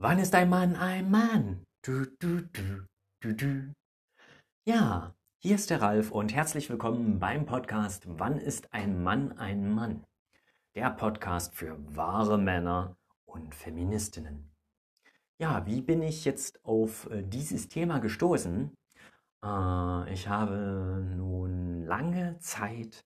Wann 0.00 0.20
ist 0.20 0.32
ein 0.36 0.48
Mann 0.48 0.76
ein 0.76 1.10
Mann? 1.10 1.64
Du, 1.82 2.04
du, 2.20 2.42
du, 2.52 2.86
du, 3.20 3.34
du. 3.34 3.74
Ja, 4.64 5.16
hier 5.42 5.56
ist 5.56 5.70
der 5.70 5.82
Ralf 5.82 6.12
und 6.12 6.32
herzlich 6.32 6.70
willkommen 6.70 7.18
beim 7.18 7.46
Podcast 7.46 8.04
Wann 8.06 8.38
ist 8.38 8.72
ein 8.72 9.02
Mann 9.02 9.36
ein 9.38 9.74
Mann? 9.74 10.06
Der 10.76 10.90
Podcast 10.90 11.56
für 11.56 11.76
wahre 11.96 12.38
Männer 12.38 12.96
und 13.24 13.56
Feministinnen. 13.56 14.48
Ja, 15.36 15.66
wie 15.66 15.80
bin 15.82 16.00
ich 16.00 16.24
jetzt 16.24 16.64
auf 16.64 17.10
äh, 17.10 17.24
dieses 17.24 17.68
Thema 17.68 17.98
gestoßen? 17.98 18.72
Äh, 19.42 20.12
ich 20.12 20.28
habe 20.28 21.04
nun 21.16 21.82
lange 21.82 22.38
Zeit 22.38 23.04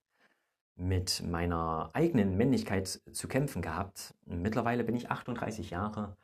mit 0.75 1.23
meiner 1.27 1.89
eigenen 1.95 2.37
Männlichkeit 2.37 3.01
zu 3.13 3.29
kämpfen 3.29 3.63
gehabt. 3.63 4.15
Mittlerweile 4.27 4.85
bin 4.85 4.95
ich 4.95 5.11
38 5.11 5.71
Jahre 5.71 6.19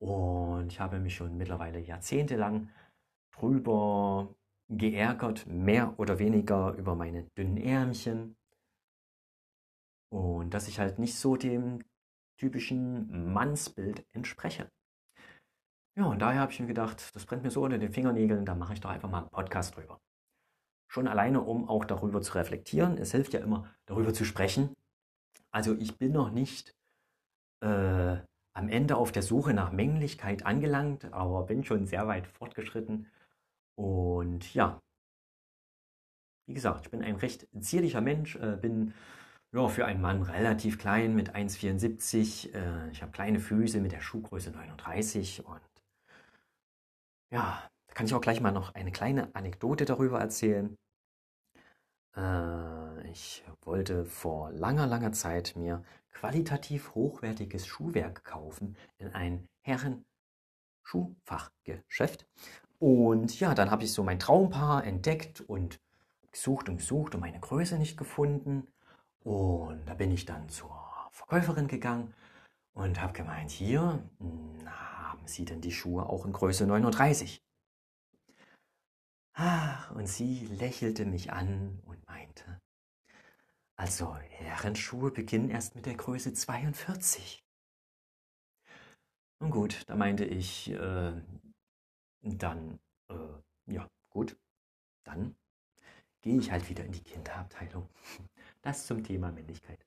und 0.00 0.72
ich 0.72 0.80
habe 0.80 0.98
mich 0.98 1.14
schon 1.14 1.36
mittlerweile 1.36 1.78
jahrzehntelang 1.78 2.70
drüber 3.34 4.34
geärgert, 4.68 5.46
mehr 5.46 5.98
oder 5.98 6.18
weniger 6.18 6.74
über 6.74 6.94
meine 6.94 7.24
dünnen 7.36 7.56
Ärmchen. 7.58 8.36
Und 10.12 10.54
dass 10.54 10.68
ich 10.68 10.78
halt 10.78 10.98
nicht 10.98 11.16
so 11.16 11.36
dem 11.36 11.84
typischen 12.38 13.32
Mannsbild 13.32 14.04
entspreche. 14.12 14.70
Ja, 15.96 16.06
und 16.06 16.20
daher 16.20 16.40
habe 16.40 16.52
ich 16.52 16.60
mir 16.60 16.66
gedacht, 16.66 17.14
das 17.14 17.26
brennt 17.26 17.42
mir 17.42 17.50
so 17.50 17.62
unter 17.62 17.78
den 17.78 17.92
Fingernägeln, 17.92 18.46
da 18.46 18.54
mache 18.54 18.72
ich 18.72 18.80
doch 18.80 18.90
einfach 18.90 19.10
mal 19.10 19.20
einen 19.20 19.30
Podcast 19.30 19.76
drüber. 19.76 20.00
Schon 20.88 21.06
alleine, 21.06 21.42
um 21.42 21.68
auch 21.68 21.84
darüber 21.84 22.22
zu 22.22 22.34
reflektieren. 22.34 22.96
Es 22.96 23.12
hilft 23.12 23.32
ja 23.34 23.40
immer, 23.40 23.72
darüber 23.86 24.14
zu 24.14 24.24
sprechen. 24.24 24.74
Also 25.52 25.76
ich 25.76 25.98
bin 25.98 26.12
noch 26.12 26.30
nicht 26.30 26.74
äh, 27.60 28.18
am 28.52 28.68
Ende 28.68 28.96
auf 28.96 29.12
der 29.12 29.22
Suche 29.22 29.54
nach 29.54 29.72
Männlichkeit 29.72 30.44
angelangt, 30.46 31.12
aber 31.12 31.44
bin 31.46 31.64
schon 31.64 31.86
sehr 31.86 32.06
weit 32.08 32.26
fortgeschritten. 32.26 33.06
Und 33.76 34.52
ja, 34.54 34.80
wie 36.46 36.54
gesagt, 36.54 36.86
ich 36.86 36.90
bin 36.90 37.02
ein 37.02 37.16
recht 37.16 37.46
zierlicher 37.60 38.00
Mensch, 38.00 38.36
äh, 38.36 38.56
bin 38.60 38.92
ja, 39.52 39.68
für 39.68 39.86
einen 39.86 40.00
Mann 40.00 40.22
relativ 40.22 40.78
klein 40.78 41.14
mit 41.14 41.34
1,74. 41.34 42.54
Äh, 42.54 42.90
ich 42.90 43.02
habe 43.02 43.12
kleine 43.12 43.40
Füße 43.40 43.80
mit 43.80 43.92
der 43.92 44.00
Schuhgröße 44.00 44.50
39 44.50 45.46
und 45.46 45.60
ja, 47.32 47.62
da 47.86 47.94
kann 47.94 48.06
ich 48.06 48.14
auch 48.14 48.20
gleich 48.20 48.40
mal 48.40 48.52
noch 48.52 48.74
eine 48.74 48.92
kleine 48.92 49.34
Anekdote 49.34 49.84
darüber 49.84 50.20
erzählen. 50.20 50.76
Äh, 52.16 53.10
ich 53.10 53.44
wollte 53.62 54.04
vor 54.04 54.52
langer, 54.52 54.86
langer 54.86 55.12
Zeit 55.12 55.54
mir 55.56 55.82
qualitativ 56.12 56.94
hochwertiges 56.94 57.66
Schuhwerk 57.66 58.24
kaufen 58.24 58.76
in 58.98 59.14
ein 59.14 59.48
Herren-Schuhfachgeschäft. 59.62 62.26
Und 62.78 63.40
ja, 63.40 63.54
dann 63.54 63.70
habe 63.70 63.84
ich 63.84 63.92
so 63.92 64.02
mein 64.02 64.18
Traumpaar 64.18 64.84
entdeckt 64.84 65.40
und 65.40 65.80
gesucht 66.32 66.68
und 66.68 66.78
gesucht 66.78 67.14
und 67.14 67.20
meine 67.20 67.40
Größe 67.40 67.78
nicht 67.78 67.96
gefunden. 67.96 68.66
Und 69.22 69.86
da 69.86 69.94
bin 69.94 70.10
ich 70.10 70.24
dann 70.24 70.48
zur 70.48 70.76
Verkäuferin 71.12 71.68
gegangen 71.68 72.14
und 72.72 73.00
habe 73.00 73.12
gemeint, 73.12 73.50
hier 73.50 74.02
haben 74.66 75.26
Sie 75.26 75.44
denn 75.44 75.60
die 75.60 75.72
Schuhe 75.72 76.06
auch 76.06 76.24
in 76.24 76.32
Größe 76.32 76.66
39? 76.66 77.42
Ach, 79.32 79.90
und 79.92 80.06
sie 80.06 80.46
lächelte 80.46 81.04
mich 81.04 81.32
an 81.32 81.80
und 81.86 82.06
meinte, 82.06 82.60
also 83.76 84.14
Herrenschuhe 84.16 85.10
beginnen 85.10 85.50
erst 85.50 85.74
mit 85.74 85.86
der 85.86 85.94
Größe 85.94 86.34
42. 86.34 87.42
Nun 89.40 89.50
gut, 89.50 89.88
da 89.88 89.96
meinte 89.96 90.24
ich, 90.24 90.70
äh, 90.70 91.12
dann, 92.20 92.78
äh, 93.08 93.72
ja, 93.72 93.88
gut, 94.10 94.36
dann 95.04 95.34
gehe 96.20 96.38
ich 96.38 96.50
halt 96.50 96.68
wieder 96.68 96.84
in 96.84 96.92
die 96.92 97.02
Kinderabteilung. 97.02 97.88
Das 98.62 98.86
zum 98.86 99.02
Thema 99.02 99.32
Männlichkeit. 99.32 99.86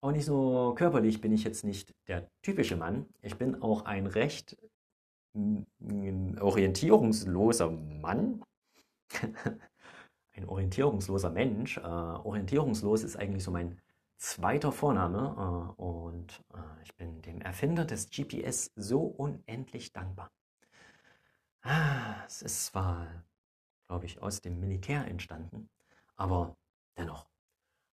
Auch 0.00 0.10
nicht 0.10 0.24
so 0.24 0.74
körperlich 0.76 1.20
bin 1.20 1.32
ich 1.32 1.44
jetzt 1.44 1.62
nicht 1.62 1.94
der 2.08 2.28
typische 2.42 2.76
Mann. 2.76 3.06
Ich 3.22 3.36
bin 3.36 3.62
auch 3.62 3.84
ein 3.84 4.06
recht 4.06 4.56
orientierungsloser 6.40 7.70
Mann. 7.70 8.42
ein 10.38 10.48
orientierungsloser 10.48 11.30
Mensch. 11.30 11.76
Äh, 11.78 11.80
orientierungslos 11.80 13.02
ist 13.02 13.16
eigentlich 13.16 13.44
so 13.44 13.50
mein 13.50 13.80
zweiter 14.16 14.72
Vorname 14.72 15.74
äh, 15.78 15.82
und 15.82 16.44
äh, 16.54 16.82
ich 16.82 16.94
bin 16.96 17.22
dem 17.22 17.40
Erfinder 17.40 17.84
des 17.84 18.10
GPS 18.10 18.72
so 18.76 19.02
unendlich 19.02 19.92
dankbar. 19.92 20.30
Ah, 21.62 22.24
es 22.26 22.42
ist 22.42 22.66
zwar, 22.66 23.24
glaube 23.88 24.06
ich, 24.06 24.22
aus 24.22 24.40
dem 24.40 24.60
Militär 24.60 25.06
entstanden, 25.06 25.68
aber 26.16 26.56
dennoch. 26.96 27.28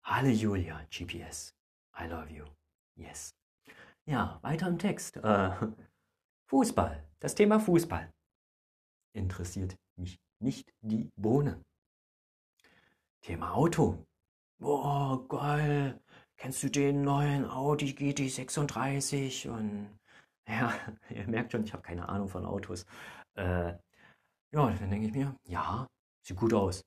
Halleluja, 0.05 0.81
GPS. 0.91 1.55
I 1.99 2.07
love 2.07 2.29
you. 2.33 2.45
Yes. 2.97 3.37
Ja, 4.05 4.41
weiter 4.43 4.67
im 4.67 4.79
Text. 4.79 5.17
Fußball. 6.53 7.03
Das 7.19 7.35
Thema 7.35 7.59
Fußball 7.59 8.13
interessiert 9.15 9.75
mich 9.97 10.21
nicht 10.39 10.71
die 10.83 11.09
Bohne. 11.17 11.65
Thema 13.23 13.55
Auto. 13.55 14.05
Boah, 14.59 15.27
geil. 15.29 15.99
Kennst 16.37 16.63
du 16.63 16.69
den 16.69 17.01
neuen 17.05 17.49
Audi 17.49 17.93
GT36? 17.93 19.49
Und 19.49 19.99
ja, 20.47 20.75
ihr 21.09 21.27
merkt 21.27 21.53
schon, 21.53 21.65
ich 21.65 21.73
habe 21.73 21.83
keine 21.83 22.07
Ahnung 22.11 22.29
von 22.29 22.45
Autos. 22.45 22.85
Äh, 23.35 23.73
ja, 24.53 24.71
dann 24.71 24.91
denke 24.91 25.07
ich 25.07 25.15
mir, 25.15 25.35
ja, 25.45 25.87
sieht 26.21 26.37
gut 26.37 26.53
aus. 26.53 26.83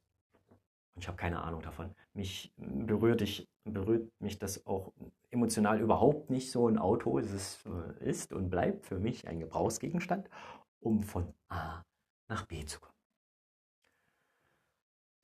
Und 0.95 1.01
ich 1.01 1.07
habe 1.07 1.17
keine 1.17 1.41
Ahnung 1.43 1.61
davon. 1.61 1.93
Mich 2.13 2.53
berührt, 2.57 3.21
ich, 3.21 3.47
berührt 3.65 4.09
mich 4.19 4.39
das 4.39 4.65
auch 4.65 4.93
emotional 5.29 5.81
überhaupt 5.81 6.29
nicht 6.29 6.51
so 6.51 6.67
ein 6.67 6.77
Auto. 6.77 7.19
Es 7.19 7.31
ist, 7.31 7.65
äh, 7.65 8.09
ist 8.09 8.31
und 8.31 8.49
bleibt 8.49 8.85
für 8.85 8.97
mich 8.97 9.27
ein 9.27 9.39
Gebrauchsgegenstand, 9.39 10.29
um 10.79 11.03
von 11.03 11.33
A 11.49 11.83
nach 12.29 12.45
B 12.45 12.65
zu 12.65 12.79
kommen. 12.79 12.95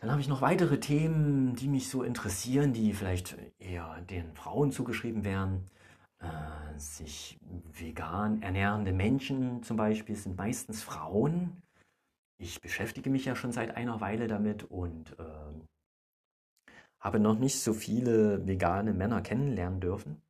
Dann 0.01 0.09
habe 0.09 0.19
ich 0.19 0.27
noch 0.27 0.41
weitere 0.41 0.79
Themen, 0.79 1.55
die 1.55 1.67
mich 1.67 1.87
so 1.87 2.01
interessieren, 2.03 2.73
die 2.73 2.91
vielleicht 2.91 3.37
eher 3.59 4.01
den 4.01 4.33
Frauen 4.33 4.71
zugeschrieben 4.71 5.23
werden. 5.23 5.65
Äh, 6.19 6.79
sich 6.79 7.39
vegan 7.71 8.41
ernährende 8.41 8.93
Menschen 8.93 9.63
zum 9.63 9.77
Beispiel 9.77 10.15
sind 10.15 10.37
meistens 10.37 10.83
Frauen. 10.83 11.61
Ich 12.41 12.59
beschäftige 12.59 13.11
mich 13.11 13.25
ja 13.25 13.35
schon 13.35 13.51
seit 13.51 13.77
einer 13.77 14.01
Weile 14.01 14.27
damit 14.27 14.63
und 14.63 15.11
äh, 15.19 16.73
habe 16.99 17.19
noch 17.19 17.37
nicht 17.37 17.59
so 17.59 17.71
viele 17.71 18.47
vegane 18.47 18.93
Männer 18.93 19.21
kennenlernen 19.21 19.79
dürfen. 19.79 20.23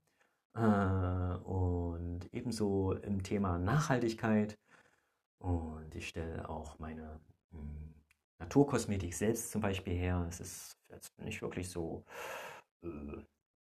Äh, 0.53 0.59
und 0.59 2.27
ebenso 2.33 2.91
im 2.91 3.23
Thema 3.23 3.57
Nachhaltigkeit. 3.57 4.59
Und 5.39 5.95
ich 5.95 6.09
stelle 6.09 6.49
auch 6.49 6.79
meine 6.79 7.21
mh, 7.51 7.59
hm, 7.61 7.93
Naturkosmetik 8.39 9.13
selbst 9.13 9.49
zum 9.49 9.61
Beispiel 9.61 9.93
her. 9.93 10.25
Es 10.27 10.41
ist 10.41 10.77
jetzt 10.89 11.17
nicht 11.17 11.41
wirklich 11.41 11.69
so 11.69 12.03
äh, 12.83 13.23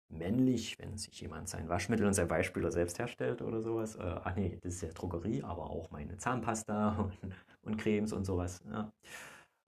männlich, 0.09 0.77
wenn 0.79 0.97
sich 0.97 1.19
jemand 1.21 1.49
sein 1.49 1.69
Waschmittel 1.69 2.05
und 2.05 2.13
sein 2.13 2.29
Weichspüler 2.29 2.71
selbst 2.71 2.99
herstellt 2.99 3.41
oder 3.41 3.61
sowas. 3.61 3.95
Äh, 3.95 4.19
ach 4.23 4.35
nee, 4.35 4.57
das 4.61 4.75
ist 4.75 4.81
ja 4.81 4.89
Drogerie, 4.89 5.43
aber 5.43 5.69
auch 5.69 5.91
meine 5.91 6.17
Zahnpasta 6.17 6.97
und, 7.21 7.35
und 7.61 7.77
Cremes 7.77 8.13
und 8.13 8.25
sowas. 8.25 8.63
Ja. 8.69 8.91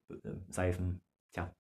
Äh, 0.10 0.16
Seifen, 0.50 1.02
tja. 1.34 1.54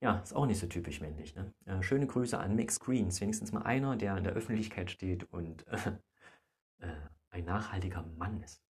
Ja, 0.00 0.18
ist 0.20 0.34
auch 0.34 0.46
nicht 0.46 0.60
so 0.60 0.66
typisch 0.66 1.00
männlich. 1.00 1.34
Ne? 1.34 1.52
Äh, 1.66 1.82
schöne 1.82 2.06
Grüße 2.06 2.38
an 2.38 2.54
Mix 2.54 2.78
Greens, 2.80 3.20
wenigstens 3.20 3.52
mal 3.52 3.62
einer, 3.62 3.96
der 3.96 4.16
in 4.16 4.24
der 4.24 4.34
Öffentlichkeit 4.34 4.90
steht 4.90 5.24
und 5.32 5.66
äh, 6.80 6.94
ein 7.30 7.44
nachhaltiger 7.44 8.02
Mann 8.16 8.40
ist. 8.42 8.62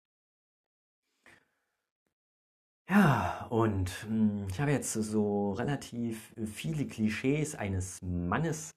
Ja, 2.90 3.48
und 3.50 3.90
hm, 4.04 4.48
ich 4.50 4.62
habe 4.62 4.72
jetzt 4.72 4.94
so 4.94 5.52
relativ 5.52 6.34
viele 6.46 6.88
Klischees 6.88 7.54
eines 7.54 8.02
Mannes 8.02 8.77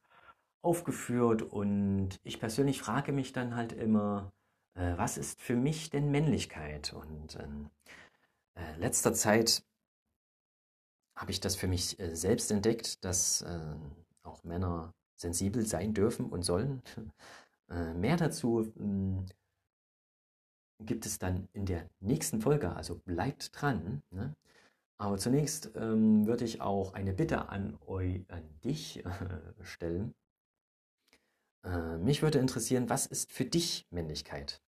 aufgeführt 0.62 1.42
und 1.42 2.18
ich 2.22 2.40
persönlich 2.40 2.80
frage 2.80 3.12
mich 3.12 3.32
dann 3.32 3.56
halt 3.56 3.72
immer, 3.72 4.32
äh, 4.74 4.96
was 4.96 5.18
ist 5.18 5.40
für 5.40 5.56
mich 5.56 5.90
denn 5.90 6.10
Männlichkeit? 6.10 6.92
Und 6.92 7.36
in 7.36 7.70
äh, 8.54 8.76
letzter 8.78 9.14
Zeit 9.14 9.62
habe 11.16 11.30
ich 11.30 11.40
das 11.40 11.56
für 11.56 11.68
mich 11.68 11.98
äh, 12.00 12.14
selbst 12.16 12.50
entdeckt, 12.50 13.04
dass 13.04 13.42
äh, 13.42 13.74
auch 14.22 14.44
Männer 14.44 14.94
sensibel 15.16 15.66
sein 15.66 15.94
dürfen 15.94 16.26
und 16.26 16.42
sollen. 16.42 16.82
Äh, 17.72 17.94
mehr 17.94 18.16
dazu 18.16 18.72
hm, 18.76 19.26
gibt 20.80 21.06
es 21.06 21.20
dann 21.20 21.48
in 21.52 21.66
der 21.66 21.88
nächsten 22.00 22.40
Folge, 22.40 22.74
also 22.74 22.96
bleibt 22.96 23.52
dran. 23.54 24.02
Ne? 24.10 24.34
Aber 24.98 25.18
zunächst 25.18 25.70
ähm, 25.76 26.26
würde 26.26 26.44
ich 26.44 26.60
auch 26.60 26.94
eine 26.94 27.12
Bitte 27.12 27.48
an, 27.48 27.78
eu, 27.86 28.18
an 28.26 28.42
dich 28.64 29.04
äh, 29.04 29.10
stellen. 29.62 30.14
Äh, 31.64 31.98
mich 31.98 32.22
würde 32.22 32.38
interessieren, 32.38 32.88
was 32.88 33.06
ist 33.06 33.32
für 33.32 33.44
dich 33.44 33.86
Männlichkeit? 33.90 34.62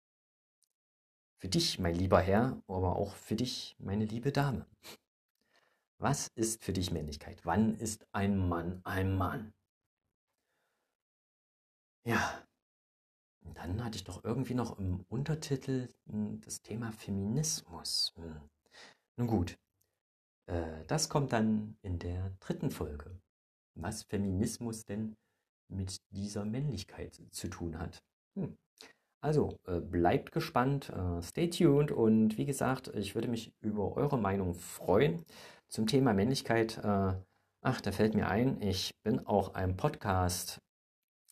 Für 1.37 1.49
dich, 1.49 1.79
mein 1.79 1.95
lieber 1.95 2.21
Herr, 2.21 2.61
aber 2.67 2.97
auch 2.97 3.15
für 3.15 3.37
dich, 3.37 3.77
meine 3.79 4.05
liebe 4.05 4.33
Dame. 4.33 4.67
Was 5.99 6.29
ist 6.35 6.63
für 6.65 6.73
dich 6.73 6.91
Männlichkeit? 6.91 7.45
Wann 7.45 7.75
ist 7.77 8.07
ein 8.13 8.49
Mann 8.49 8.81
ein 8.85 9.17
Mann? 9.17 9.53
Ja, 12.05 12.43
dann 13.55 13.85
hatte 13.85 13.97
ich 13.97 14.05
doch 14.05 14.25
irgendwie 14.25 14.55
noch 14.55 14.79
im 14.79 15.05
Untertitel 15.09 15.89
hm, 16.07 16.41
das 16.41 16.63
Thema 16.63 16.93
Feminismus. 16.93 18.13
Hm. 18.17 18.41
Nun 19.17 19.27
gut, 19.27 19.59
äh, 20.47 20.85
das 20.87 21.09
kommt 21.09 21.33
dann 21.33 21.77
in 21.83 21.99
der 21.99 22.31
dritten 22.41 22.71
Folge. 22.71 23.21
Was 23.75 24.05
Feminismus 24.05 24.85
denn 24.85 25.17
mit 25.69 26.01
dieser 26.11 26.45
Männlichkeit 26.45 27.21
zu 27.31 27.49
tun 27.49 27.79
hat. 27.79 28.03
Hm. 28.37 28.57
Also, 29.21 29.59
äh, 29.67 29.81
bleibt 29.81 30.33
gespannt, 30.33 30.91
äh, 30.91 31.23
stay 31.23 31.51
tuned 31.51 31.91
und 31.91 32.39
wie 32.39 32.47
gesagt, 32.47 32.89
ich 32.95 33.15
würde 33.15 33.29
mich 33.29 33.53
über 33.61 33.97
eure 33.97 34.19
Meinung 34.19 34.55
freuen 34.55 35.25
zum 35.69 35.87
Thema 35.87 36.15
Männlichkeit. 36.15 36.79
Äh, 36.79 37.15
ach, 37.63 37.81
da 37.81 37.93
fällt 37.93 38.15
mir 38.15 38.29
ein, 38.29 38.63
ich 38.63 38.95
bin 39.03 39.27
auch 39.27 39.55
ein 39.55 39.77
Podcast 39.77 40.61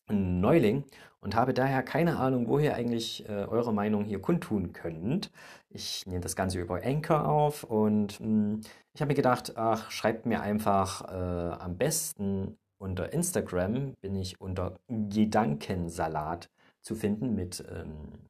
Neuling 0.08 0.84
und 1.20 1.34
habe 1.34 1.52
daher 1.54 1.82
keine 1.82 2.18
Ahnung, 2.18 2.48
wo 2.48 2.58
ihr 2.58 2.74
eigentlich 2.74 3.28
äh, 3.28 3.44
eure 3.44 3.72
Meinung 3.72 4.04
hier 4.04 4.20
kundtun 4.20 4.72
könnt. 4.72 5.30
Ich 5.68 6.06
nehme 6.06 6.20
das 6.20 6.36
Ganze 6.36 6.60
über 6.60 6.82
Anchor 6.84 7.28
auf 7.28 7.64
und 7.64 8.20
mh, 8.20 8.26
hm, 8.26 8.60
ich 8.94 9.00
habe 9.00 9.10
mir 9.10 9.16
gedacht, 9.16 9.56
ach, 9.56 9.90
schreibt 9.90 10.26
mir 10.26 10.40
einfach 10.40 11.02
äh, 11.08 11.62
am 11.62 11.76
besten 11.76 12.56
unter 12.78 13.12
Instagram 13.12 13.94
bin 14.00 14.14
ich 14.16 14.40
unter 14.40 14.78
Gedankensalat 14.88 16.50
zu 16.82 16.94
finden 16.94 17.34
mit 17.34 17.64
ähm, 17.70 18.28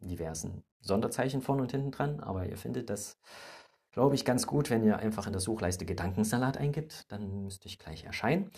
diversen 0.00 0.62
Sonderzeichen 0.80 1.42
vorne 1.42 1.62
und 1.62 1.72
hinten 1.72 1.90
dran, 1.90 2.20
aber 2.20 2.46
ihr 2.46 2.56
findet 2.56 2.90
das, 2.90 3.18
glaube 3.92 4.14
ich, 4.14 4.24
ganz 4.24 4.46
gut, 4.46 4.70
wenn 4.70 4.84
ihr 4.84 4.98
einfach 4.98 5.26
in 5.26 5.32
der 5.32 5.40
Suchleiste 5.40 5.84
Gedankensalat 5.84 6.56
eingibt, 6.56 7.10
dann 7.10 7.42
müsste 7.42 7.66
ich 7.66 7.78
gleich 7.78 8.04
erscheinen. 8.04 8.50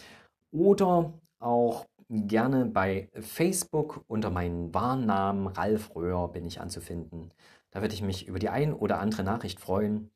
Oder 0.53 1.15
auch 1.39 1.87
gerne 2.09 2.67
bei 2.67 3.09
Facebook 3.15 4.05
unter 4.09 4.31
meinem 4.31 4.75
Warnnamen 4.75 5.47
Ralf 5.47 5.95
Röhr 5.95 6.29
bin 6.29 6.45
ich 6.45 6.61
anzufinden. 6.61 7.33
Da 7.71 7.81
würde 7.81 7.95
ich 7.95 8.03
mich 8.03 8.27
über 8.27 8.39
die 8.39 8.49
ein 8.49 8.75
oder 8.75 8.99
andere 8.99 9.23
Nachricht 9.23 9.61
freuen. 9.61 10.11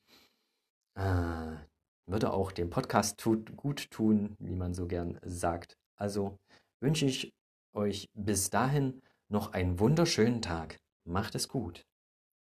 Würde 2.06 2.33
auch 2.33 2.53
dem 2.53 2.71
Podcast 2.71 3.19
tut, 3.19 3.56
gut 3.56 3.91
tun, 3.91 4.35
wie 4.39 4.55
man 4.55 4.75
so 4.75 4.87
gern 4.87 5.19
sagt. 5.23 5.79
Also 5.97 6.39
wünsche 6.81 7.06
ich 7.06 7.33
euch 7.75 8.09
bis 8.15 8.51
dahin 8.51 9.01
noch 9.29 9.53
einen 9.53 9.81
wunderschönen 9.81 10.43
Tag. 10.43 10.79
Macht 11.05 11.35
es 11.35 11.49
gut. 11.49 11.87